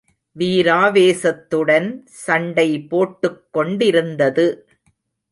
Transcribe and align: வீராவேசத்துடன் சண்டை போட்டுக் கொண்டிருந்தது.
வீராவேசத்துடன் 0.39 2.01
சண்டை 2.05 2.83
போட்டுக் 2.83 3.47
கொண்டிருந்தது. 3.51 4.67